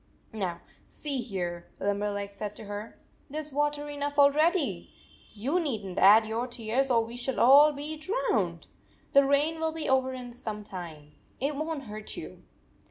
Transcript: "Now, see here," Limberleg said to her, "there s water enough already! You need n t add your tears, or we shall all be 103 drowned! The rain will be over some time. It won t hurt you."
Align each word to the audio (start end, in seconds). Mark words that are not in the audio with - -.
"Now, 0.33 0.61
see 0.87 1.19
here," 1.19 1.69
Limberleg 1.79 2.31
said 2.33 2.55
to 2.55 2.63
her, 2.65 2.97
"there 3.29 3.39
s 3.41 3.51
water 3.51 3.87
enough 3.87 4.17
already! 4.17 4.91
You 5.35 5.59
need 5.59 5.85
n 5.85 5.93
t 5.93 6.01
add 6.01 6.25
your 6.25 6.47
tears, 6.47 6.89
or 6.89 7.05
we 7.05 7.15
shall 7.15 7.39
all 7.39 7.71
be 7.71 7.89
103 7.95 8.15
drowned! 8.31 8.67
The 9.13 9.23
rain 9.25 9.59
will 9.59 9.71
be 9.73 9.87
over 9.87 10.17
some 10.33 10.63
time. 10.63 11.11
It 11.39 11.55
won 11.55 11.81
t 11.81 11.85
hurt 11.85 12.17
you." 12.17 12.41